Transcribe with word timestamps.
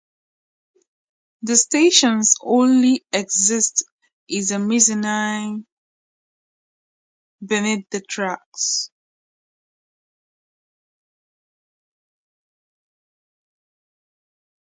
The 1.43 1.55
station's 1.55 2.33
only 2.41 3.05
exit 3.13 3.81
is 4.27 4.49
a 4.49 4.57
mezzanine 4.57 5.67
beneath 7.45 7.87
the 7.91 8.01
tracks. 8.01 8.89